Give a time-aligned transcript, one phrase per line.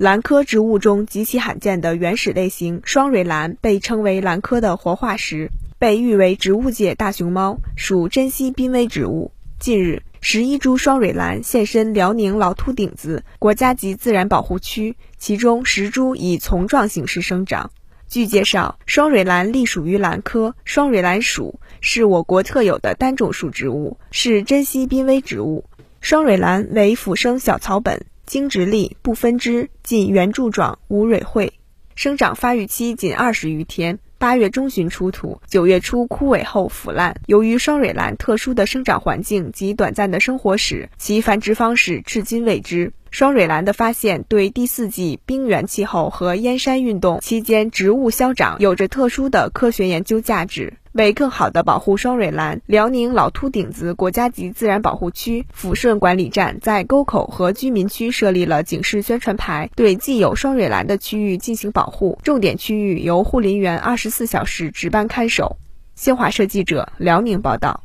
[0.00, 9.30] 兰科植物中极其罕见的原始类型双蕊兰被称为兰科的活化石，被誉为植物界大熊猫，属珍稀濒危植物。
[9.58, 17.70] 近日，十一株双蕊兰现身辽宁老秃顶子国家级自然保护区，其中十株以丛状形式生长。
[18.08, 25.66] 据介绍，双蕊兰隶属于兰科双蕊兰属，是我国特有的单种树植物，是珍稀濒危植物。
[26.00, 28.06] 双蕊兰为腐生小草本。
[28.30, 31.52] 茎直立，不分枝，近圆柱状，无蕊穗。
[31.96, 37.20] 生长发育期仅二十余天，八月中旬出土，九月初枯萎后腐烂。
[37.26, 42.92] 由于双蕊兰特殊的生长环境及短暂的生活史，其繁殖方式至今未知。
[43.10, 50.74] 双蕊兰的发现对第四纪冰原气候和燕山运动期间植物消长有着特殊的科学研究价值。
[50.92, 62.18] 为更好地保护双蕊兰，辽宁老秃顶子国家级自然保护区抚顺管理站在沟口和居民区设立了警示宣传牌，对既有双蕊兰的区域进行保护。
[62.24, 65.56] 重点区域由护林员二十四小时值班看守。
[65.94, 67.84] 新华社记者辽宁报道。